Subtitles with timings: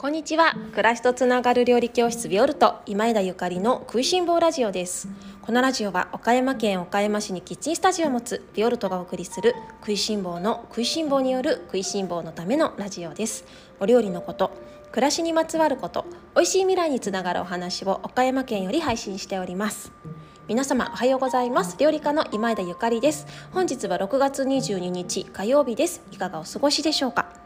[0.00, 0.54] こんにちは。
[0.70, 5.08] 暮らしとつながる料理教室ビオルト今枝ゆかりの食いしん坊ラジオです。
[5.42, 13.44] このラジオは岡山県岡山市にキッチンスタジオを持つビオルトがお送りする食いしん坊の食いしん坊による食いしん坊のためのラジオです。
[13.78, 14.52] お料理のこと
[14.90, 19.92] 暮らしにまつわること美味しい未来につながるお話を岡山県より配信しております。
[20.48, 21.76] 皆様おはようございます。
[21.78, 23.26] 料理家の今枝ゆかりです。
[23.52, 26.00] 本日は6月22日火曜日です。
[26.10, 27.39] いかがお過ごしでしょうか？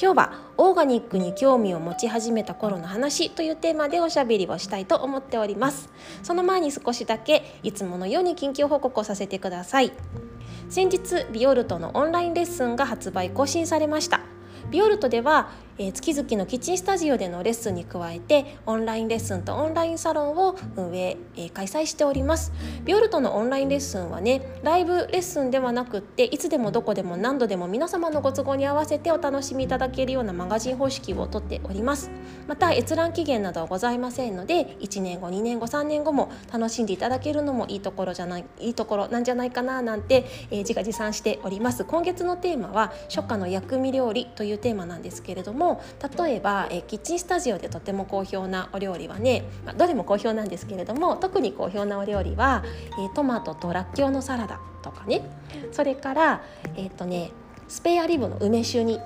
[0.00, 5.90] 今日はオーガニックに興味を持ち始めた頃の話というテーマでおしゃべりをしたいと思っております。
[6.22, 9.92] その前に少しだけいつものように緊急報告をさせてください。
[10.68, 14.20] 先日ビオルトのオンラインレッスンが発売更新されました。
[14.70, 22.52] ビオルトではえー、月々のキッチンスタジオでのレッスンに加えてオンラインレッスンとオンラインサロンを運営、えー、開催しております。
[22.84, 32.10] ビオルトのオンラインレッスンはねライブレッスンではなくっていつでもどこでも何度でも皆様のご都合に合わせてお楽しみいただけるようなマガジン方式をとっております。
[32.48, 41.84] また閲覧期限などはございませんので1年後2年後3年後も楽しんでいただけるのもいいところじゃないいいところなんじゃないかななんて、えー、自画自賛しております。
[41.84, 45.67] 今月のテーマは初夏の薬味料理というテーマなんですけれども
[46.16, 52.64] 例えば、えキッチンスタジオでとても好評なお料理はね、まあ、どれも好評なんですけれども特に好評なお料理は、
[52.98, 55.22] えトマトとらっきょうのサラダとかね
[55.72, 56.42] それから
[56.76, 57.30] えっ、ー、とね
[57.68, 59.00] スペアリブの梅酒煮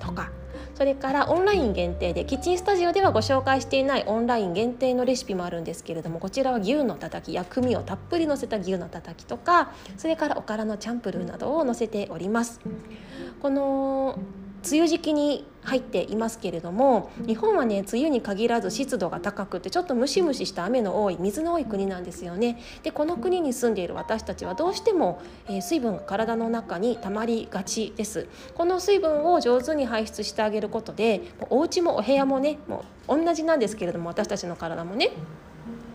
[0.00, 0.30] とか
[0.74, 12.60] それからオンライン限定でキッチンスタジオではご紹介していないオンライン限定のレシピもあるんですけれどもこちらは牛のたたき薬味をたっぷりのせた牛のたたきとかそれからおからのチャンプルーなどを載せております。
[13.42, 14.18] この
[14.66, 22.60] 梅雨時期に入っていますけれども日本はね梅雨に限らず湿度が高くてちょっとムシムシした雨の多い水の多い国なんですよね。
[22.82, 28.26] でこの国に住んでいる私たちはどうしても、えー、水分が体の中に溜まりがちです。
[28.54, 35.10] この水分を上手に排出してあげることでお家もお部屋もねもう同じなんですけれども私たちの体もね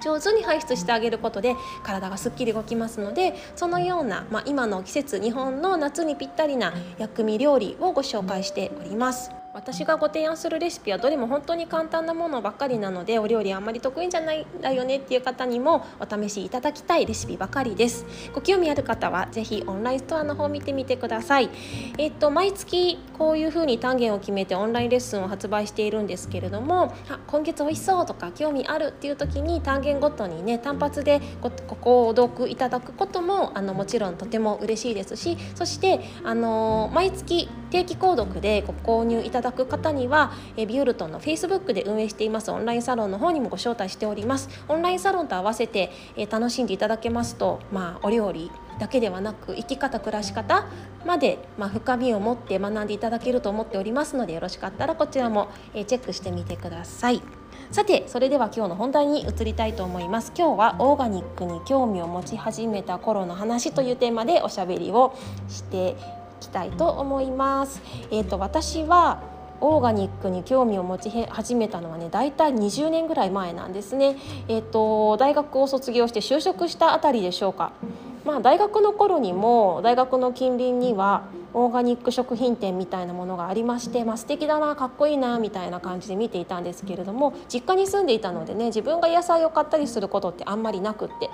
[0.02, 9.45] 上手に排出してあげることで体がすっきり動きますのでそのような、まあ、今の季節日本の夏にぴったりな薬味料理をご紹介しております。
[9.56, 18.06] 私がご提案するレシピはどれも本当に簡単なものばっかりなのでお料理あんまり得意じゃないんだよねっていう方にもお試しいただきたいレシピばかりです。
[18.34, 21.50] ご興味ある方はぜひオンラインストアの方見てみてください。
[21.98, 44.50] えっと毎月こういう風に単元を決めてオンラインレッスンを発売しているんですけれどもあ今月美味しそうとか興味あるっていう時に単元ごとにね単発でご購読いただくこともあのもちろんとても嬉しいですしそしてあの毎月定期購読でご購入いただだく方にはえビュールトンの Facebook で運営していますオンラインサロンの方にもご招待しております。
[44.68, 50.68] オンラインサロンと合わせてえ楽しんでいただけますとまあお料理だけではなく生き方暮らし方
[51.06, 57.22] まで、まあ、深みを持って学んでいただけると思っておりますのでよろしかったらこちらも、えチェックしてみてください。
[57.72, 60.32] さてそれでは今日の本題に移りたいと思います。
[60.38, 65.18] 今日はオーガニックに興味を持ち始めた頃の話というテーマでおしゃべりを
[65.48, 65.96] してい
[66.42, 67.82] きたいと思います。
[68.12, 74.18] えっ、ー、と私はオーガニックに興味を持ち始めたのはね大体20年ぐらい前なんですね。
[74.48, 77.72] えーと、大学を卒業して就職したあたりでしょうか。
[78.26, 81.24] まあ、大学の頃にも大学の近隣には
[81.54, 91.30] オーガニック食品店みたいなものがありまして、まあ、素敵だなかっこいいなみたいな感じで見ていたんですけれども実家に住んでいたのでね自分が野菜を買ったりすることってあんまりなくって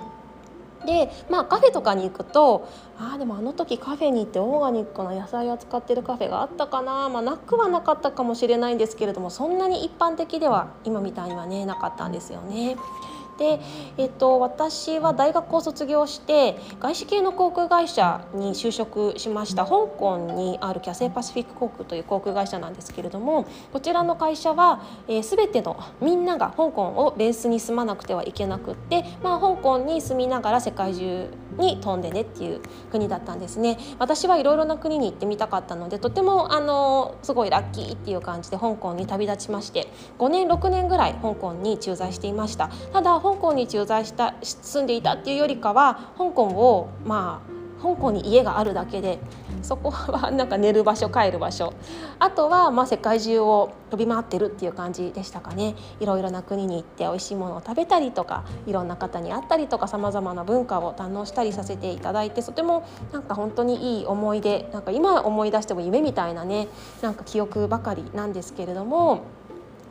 [0.86, 12.76] でまあカフェとかに行くとああでもあの時カフェに行ってオーガニックの野菜を使ってるカフェがあったかな、まあ、なくはなかったかもしれないんですけれどもそんなに一般的では今みたいにはねなかったんですよね。
[13.42, 13.58] で、
[13.98, 19.64] えっと、私は大学を卒業して外資系の航空会社に就職しました。
[19.64, 31.28] 香港にあるキャセイパシフィック航空という航空会社なんですけれどもこちらの会社は、えー、全てのみんなが香港をベースに住まなくてはいけなくって、まあ、香港に住みながら世界中
[31.58, 33.78] に飛んでねっていう国だったんですね。
[33.98, 39.88] 私はいろいろな国に行ってみたかったのでとてもあのすごいラッキーっていう感じで香港に旅立ちまして
[40.18, 42.70] 5年6年ぐらい香港に駐在していました。
[42.92, 49.18] ただ香港に駐在した住んでいたっていうよりかは香港をまあ香港に家があるだけで
[49.62, 51.72] そこはなんか寝る場所帰る場所
[52.20, 66.68] あとはまあ世界中を飛び回ってるっていう感じでしたかねいろいろな国に行って美味しいものを食べたりとかいろんな方に会ったりとかさまざまな文化を堪能したりさせていただいてとてもなんか本当にいい思い出なんか今思い出しても夢みたいなね
[67.02, 69.22] なんか記憶ばかりなんですけれども。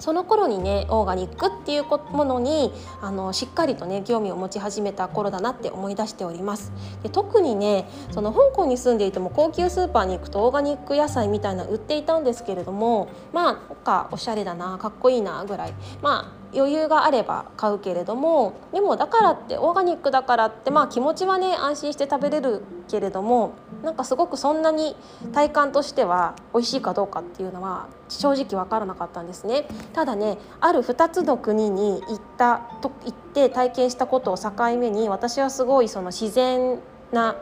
[0.02, 6.74] その頃にねオーガニックっていうものにあのしっかりとね興味を持ち始めた頃だなって思い出しております。
[7.04, 15.74] で特にねその香港に住んでいても高級スーパーに行くとオーガニック野菜みたいな売っていたんですけれどもまあなんかおしゃれだなかっこいいなぐらい。
[16.02, 24.96] まあ余裕があれば買うけれどもでもだからってオーガニックだからってまあ気持ちはね安心して食べれるけれどもなんかすごくそんなに
[25.34, 29.66] 体感としては美味しいかどうかっていうのは正直分からなかったんですね。
[29.94, 36.80] ただねある2つの国に行ったと行って体験したことを境目に私はすごいその自然
[37.12, 37.36] な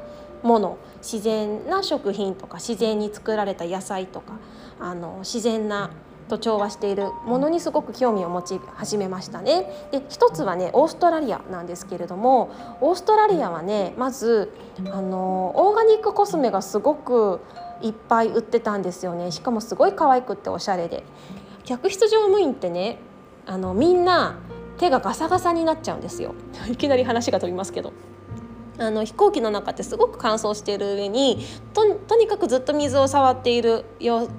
[0.43, 4.33] もの自然な食品とか自然に作られた野菜とか
[4.79, 5.91] あの自然な
[6.29, 9.89] と調和しているものにすごく興味を持ち始めましたね。
[9.91, 14.51] で一つはねオーストラリアなんですけれどもオーストラリアはねまず
[14.91, 17.41] あのオーガニックコスメがすごく
[17.81, 19.31] いっぱい売ってたんですよね。
[19.31, 21.03] しかもすごい可愛くっておしゃれで。
[21.65, 22.99] 客室乗務員ってね
[23.45, 24.37] あのみんな
[24.79, 26.35] 手がガサガサになっちゃうんですよ。
[26.71, 27.91] いきなり話が飛びますけど。
[28.79, 33.85] あの飛行機の中ってすごく乾燥している上にととにかくずっと水を触っている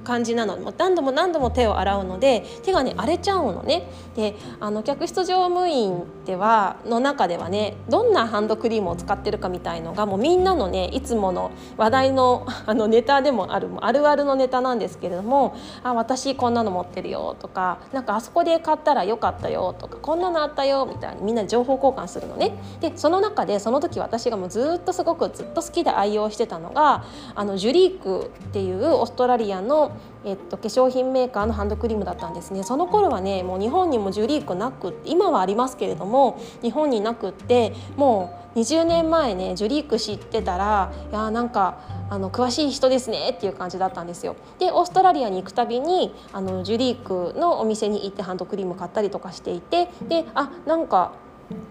[0.05, 3.89] 感じなのでもう何度も何度も手を洗うので手がね荒れちゃうのね。
[4.17, 15.55] であの客室乗務員ではの中ではねどんなハンドクリームを使ってるかみたいのがもうみんなのねいつもの話題のあのネタでもあるあるあるのネタなんですけれども
[15.85, 22.53] 「あ私こんなの持ってるよ」とか「なんかあそこで買ったらよかったよ」とか「こんなのあったよ」みたいにみんな情報交換するのね。
[22.81, 27.05] でその中でその時私がもうずっとすごくずっと好きで愛用してたのが
[27.35, 41.79] あのジュリークっていうオーストラリアの、えっと、化粧品メーカーのハンドクリームだったんですねその頃はねもう日本にもジュリークなく今はありますけれども日本になくってもう20年前ねジュリーク知ってたらいやなんか
[42.11, 44.35] あの詳しい人ですねっていう感じだったんですよ。
[44.59, 51.13] でオーストラリアに行くたびにあのジュリークのお店に行ってハンドクリーム買ったりとかしていてであなんか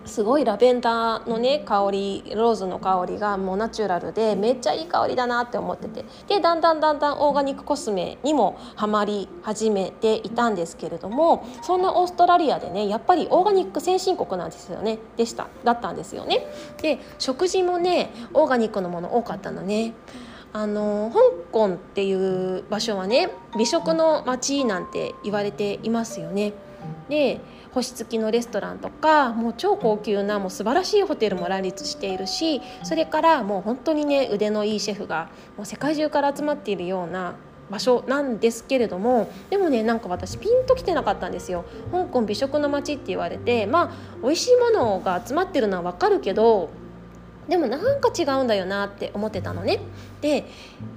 [0.06, 16.48] すごいラベンダーのね香りローズの香りがもうナチュラルでめっちゃいい香りだなって思っててでだんだんだんだんオーガニックコスメにもハマり始めていたんですけれどもそんなオーストラリアでねやっぱりオーガニック先進国なんですよねでしただったんですよね。
[16.82, 19.94] で食事もねオーガニックのもの多かったのね。
[20.52, 21.20] あの香
[21.52, 26.54] 港っていう場所はね美食の街なんて言われていますよね。
[27.08, 27.40] で
[27.74, 37.36] 星付きのレストランとかもう超高級なもう素晴らしいホテルも乱立しているしそれからもう本当にね腕のいいシェフがもう世界中から集まっているような
[37.70, 41.66] 場所なんですけれどもでもねなんか私ピンときてなかったんですよ。
[41.92, 43.92] 香港美食の街って言われてまあ
[44.24, 46.70] 美味しいものが集まってるのはわかるけど
[47.50, 49.80] でもなんか違うんだよなって思ってたのね。
[50.22, 50.46] で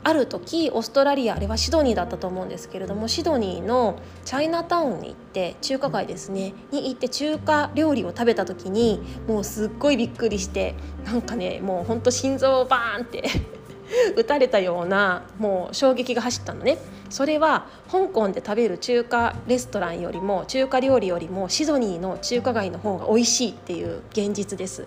[0.04, 6.52] ある時オーストラリアあれはシドニーだったと思うんですけれどもシドニーのチャイナタウンに行って中華街ですね。
[6.70, 10.75] に行って中華料理を食べた時にもうすっごいびっくりして
[11.06, 13.25] なんかねもうほんと心臓バーンって
[14.16, 16.76] 打たれたようなもう衝撃が走ったのね。
[17.08, 24.87] それは香港で食べる中華レストランよりも中華料理よりもシドニーの中華街の方が美味しいっていう現実です。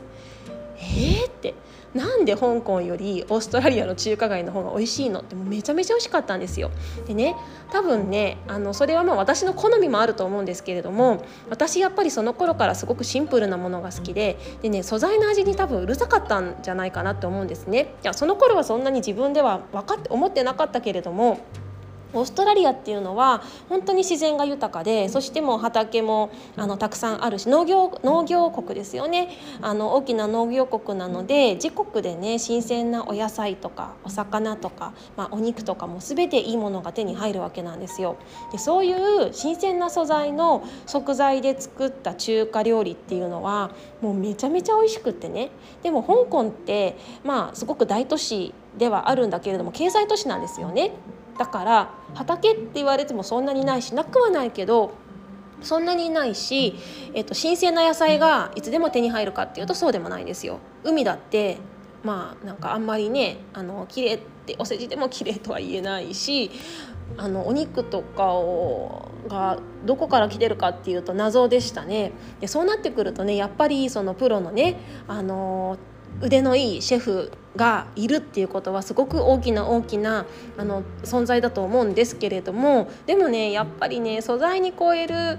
[0.86, 1.54] えー、って
[1.96, 6.70] なんで香港よりオーストラリアの中華街の方が美味しいのってもうめちゃめちゃ美味しかったんですよ。
[7.08, 7.38] でね
[7.72, 17.96] 多分ねあのそれはまあ私の好みもあると思うんですけれども私やっぱりその頃からすごくシンプルなものが好きででね素材の味に多分うるさかったんじゃないかなって思うんですね。
[18.04, 21.40] いやその頃はそんなに自分では分かって思ってなかったけれども
[22.14, 29.30] オーストラリアっていうのは本当に自然が豊かでそしてもう畑もあのたくさんあるし農業農業国ですよね
[29.62, 38.18] あの大きな農業国なので自国でね新鮮なお野菜とかお魚とか、まあ、お肉とかも全ていいものが手に入るわけなんですよ。
[38.52, 43.72] でそういう新鮮な素材の食材で作った中華料理っていうのは
[44.02, 45.50] もうめちゃめちゃ美味しくってね
[45.84, 50.92] でも香港ってまあすごく大都市ではあるんだけれども経済都市なんですよね。
[51.38, 54.94] だから畑って言われてもそんなにないしなくはないけど
[55.62, 56.76] そんなにないし、
[57.14, 60.60] えっと、新鮮な野菜がいつでも手に入るかっていうとそうでもないんですよ。
[60.84, 61.58] 海だって
[62.04, 66.52] まあなんかあんまりねあの綺麗ってお世辞でも綺麗とは言えないし
[67.18, 72.12] あのお肉とかをがどこから来てるかっていうと謎でしたね。
[72.40, 75.78] でそうなってくるとねやっぱりそのプロのねあの
[76.22, 80.26] 腕のいいシェフがいるっていうことはすごく大きな大きな
[80.58, 85.38] あの存在だと思うんですけれどもでもねやっぱりね素材に超える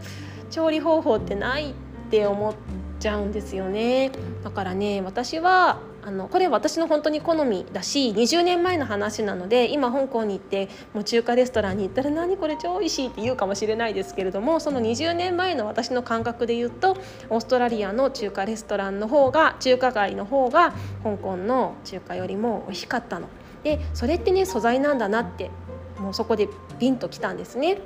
[0.50, 1.74] 調理方法ってないっ
[2.10, 2.54] て思っ
[3.00, 4.12] ちゃうんですよね。
[4.44, 16.96] だからね私はあのこれ私の本当に好みだし20年前の話なので今香港に行ってもう中華レストランに行ったら何これ超美味しいって言うかもしれないですけれどもその20年前の私の感覚で言うと
[17.28, 23.28] オーストラリアの中華レストランの方が中華街の方が香港の中華よりも美味しかったの。
[23.64, 25.50] でそれってね素材なんだなって
[25.98, 26.48] もうそこで
[26.78, 27.78] ビンときたんですね。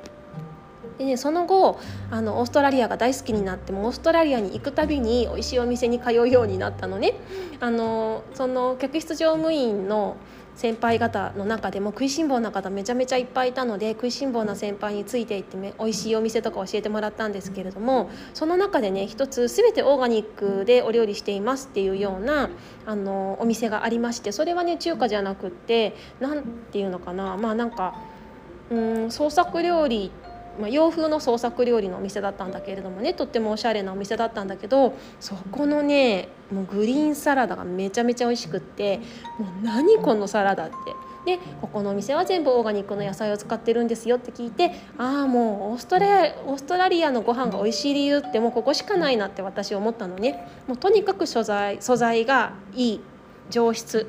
[1.00, 1.80] でねその後
[2.11, 7.14] あのオーストラリアが大好きになってもオーストラリアに行くたびに美味しいお店に通うようになったのね。
[7.59, 10.16] あのその客室乗務員の
[10.57, 22.50] 先輩方の中でも食いしん坊な方めちゃめちゃいっぱいいたので食いしん坊な先輩についていって美味しいお店とか教えてもらったんですけれどもその中でね一つ全てオーガニックでお料理していますっていうような
[22.85, 27.95] あのお店がありましてそれはね中華じゃなくって何ていうのかなまあなんか
[28.71, 30.11] うん創作料理
[30.59, 38.99] まあ、洋風の創作料理のお店だったんだけれどもねとってもおしゃれなお店だったんだけどそこのねもうグリーンサラダがめちゃめちゃ美味しくって
[39.38, 40.75] もう何このサラダって。
[41.25, 53.00] でここのお店は全部オーガニックの野菜を使ってるんですよって聞いてああもうオーストラリアオーストラリアのご飯が美味しい理由ってもうここしかないなって私思ったのねもうとにかく素材素材がいい
[53.50, 54.07] 上質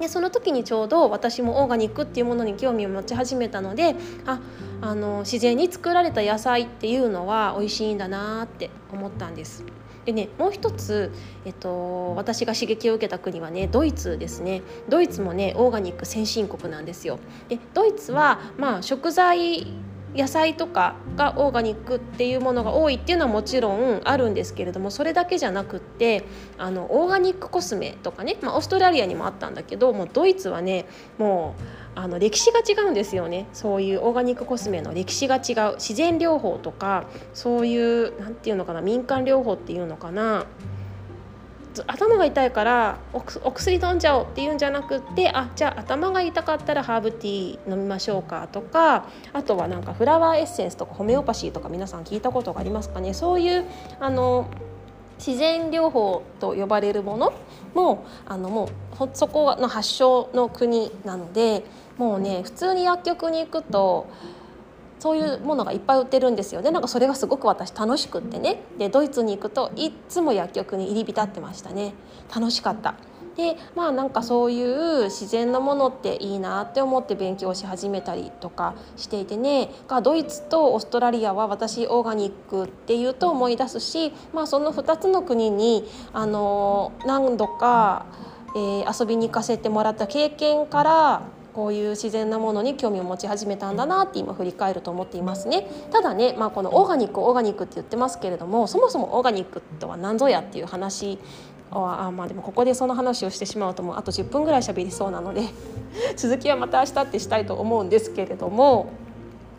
[0.00, 3.94] でその時にちょうど私もオーガニックっていうものに興味を持ち始めたので
[4.26, 4.40] あ
[4.84, 9.64] あの自然に作られた野菜っていうのは美味しいんだなって思ったんです。
[10.04, 11.10] でねもう一つ、
[11.46, 14.60] えっと、私が刺激を受けた国はねドイツですね
[14.90, 17.18] ドイツもねオーガニック先進国なんですよ。
[17.48, 19.66] でドイツは、まあ、食材
[20.14, 26.24] 野菜とかがオーガニックっていうものが多いっていうのはもちろんあるんですけれどもそれだけじゃなくって
[26.56, 30.86] あのオーガニックコスメとかね、まあ、オーストラリアにもあったんだけどもうドイツはね
[31.18, 31.62] もう
[31.96, 33.46] あの歴史が違うんですよね。
[33.52, 35.74] そういうオーガニックコスメの歴史が違う。
[35.74, 37.04] 自然療法とか
[37.34, 40.46] そういう何て言うのかな民間療法っていうのかな。
[41.86, 53.14] 頭が痛いからお薬飲んじゃおうっていうんじゃなくってあじゃあ頭が痛かったらハーブティー飲みましょうかとかあとはなんかフラワーエッセンスとかホメオパシーとか皆さん聞いたことがありますかね？
[53.14, 53.64] そういう
[54.00, 54.46] あの
[55.18, 57.32] 自然療法と呼ばれるもの
[57.74, 58.68] もあのも
[59.00, 61.64] うそこの発祥の国なので
[61.96, 64.06] もうね普通に薬局に行くと
[65.04, 66.62] そういうものがいっぱい売ってるんですよ。
[66.62, 68.62] でなんかそれがすごく私楽しくってね。
[68.78, 71.92] でドイツに行くといっつも薬局に入り浸ってましたね。
[72.34, 72.94] 楽しかった。
[73.36, 79.68] でまあなんかそういう自然のものっていいなって思って勉強し始めたりとかしていてね。
[79.88, 85.84] がドイツとオーストラリアは私オーガニックっていうと思い出すし、まあ、その2つの国に
[86.14, 88.06] あの何度か、
[88.56, 91.22] えー、遊びに行かせてもらった経験から
[91.54, 95.68] こういう自然なものに興味を持ち始めたんだなって今振り返ると思っていますね。
[95.92, 101.18] ただね、まあ、このオーガニックオーガニックって言ってますけれどもそもそもオーガニックとは何ぞやっていう話
[101.70, 105.42] あまあでもここでその話をしてしまうともうあと10分ぐらい喋りそうなので
[106.16, 108.86] 続きはまた明日ってしたいと思うんですけれども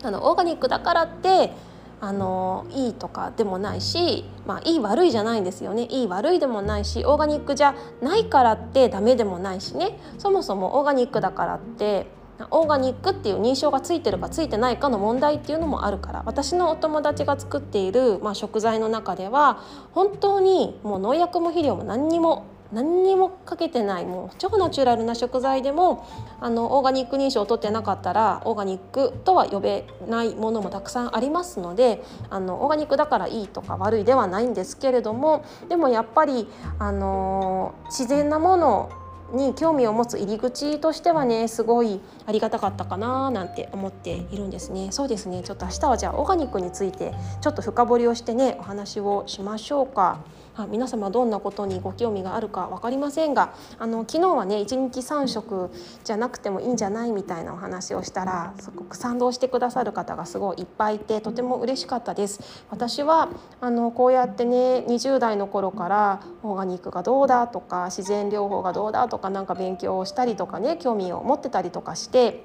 [0.02, 1.52] あのオーガニックだからって
[2.00, 5.86] あのいいとかでもないし、まあ、いい悪いじゃないんですよね。
[5.90, 9.98] いい悪いでもないしオーガニックじゃないからってダメでもないしね。
[10.18, 12.06] そもそもオーガニックだからって
[12.50, 16.22] オーガニックっていう認証がついてるかついてないかの問題っていうのもあるから。
[16.26, 19.60] 私のお友達が作っている、まあ、食材の中では
[19.92, 22.44] 本当にもう農薬も肥料も何にも
[22.76, 26.06] 何にもかけてないもう超ナチュラルな食材でも
[26.40, 38.90] あのオーガニック認証を取ってなかったらオーガニックとは呼べないものもたくさんありますのであのオーガニックだからいいとか悪いではないんですけれどもでもやっぱりあの自然なもの
[39.32, 50.20] に興味を持つ入り口としてはねすごいありがたかったかななんて思っているんですねそうですねちょっと明日はじゃあオーガニックについてちょっと深掘りをしてねお話をしましょうか。
[50.56, 55.70] あ皆様どんなことにご興味があるか分かりませんがあの昨日はね1日3食
[56.04, 62.40] じゃなくてもいいんじゃないみたいなお話をしたらすごく賛同してくださる方がすごいいっぱいいてとても嬉しかったです。
[62.70, 63.28] 私は
[63.60, 72.44] あのこうやってね20代の頃からオーガニックがどうだとか自然療法がどうだとかなんか勉強をしたりとかね興味を持ってたりとかして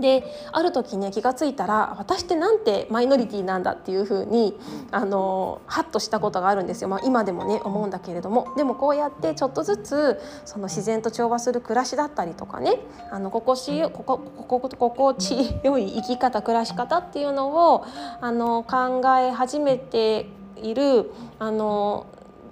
[0.00, 4.58] である時ね気が付いたら私ってなんてマイノリティなんだっていうふうに
[4.90, 8.54] あのハッとしたことがあるんですよ、まあ、今でもね思うんだけれども。
[8.56, 12.78] でもこうやってちょっとずつその自然と調和する暮らしだったりとかね
[13.10, 17.84] あの心地ここここ心地よい生き方暮らし方っていうのを
[18.20, 20.26] あの考え始めて
[20.56, 22.06] いるあの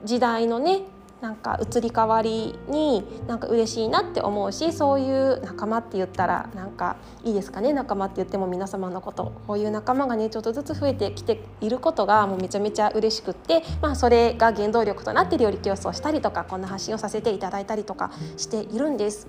[0.04, 0.82] 時代のね
[1.20, 7.72] なんか移り変わりになんか嬉しいなって思うしそういう仲間って言ったらなんかいいですかね？
[7.72, 19.26] 仲間って言っても皆様のことこういう仲間がねちょっとずつ増えてきていることがもうめちゃめちゃ嬉しくって、まあ、それが原動力となって料理教室をしたりとかこんな発信をさせていただいたりとかしているんです。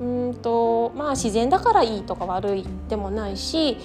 [0.00, 3.78] うんとまあ自然だからいいとか悪いでもないし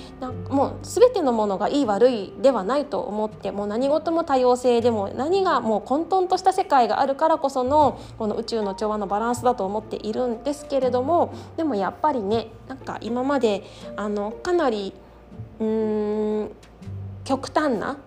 [0.50, 13.64] もう全てのものがいい悪いではないと思ってもう何事も多様性でも何がもう混沌とした世界があるからこそのこの宇宙の調和のバランスだと思っているんですけれどもでもやっぱりねなんか今まで
[13.96, 14.94] あのかなり
[15.60, 16.52] うん
[17.24, 17.98] 極端な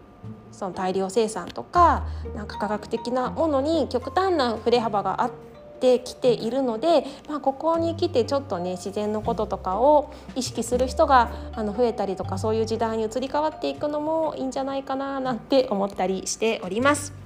[0.53, 5.56] その大量生産とかなんか科学的なものに極端な振れ幅があって。
[5.77, 17.26] てきているので、まあ、ここに来てちょっとね自然のこととかを意識する人があの増えたりとかそういう時代に移り変わっていくのもいいんじゃないかななんて思ったりしております。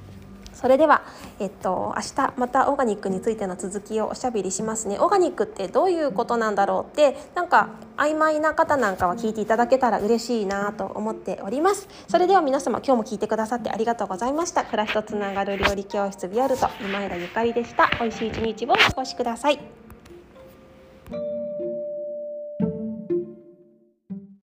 [0.60, 1.02] それでは、
[1.38, 4.98] えっと、明日またオーガニックについての続きをおしゃべりしますね。
[4.98, 11.88] オーガニックってどういうことなんだろうってなんか曖昧な方なんかは聞いていただけたら嬉しいなと思っております。
[12.08, 14.64] それでは皆様今日も聞いてくださってありがとうございました。
[14.64, 17.90] 暮らしとつながる料理教室ビアルト今枝ゆかりでした。
[17.98, 19.89] 美味しい一日をお過ごしください。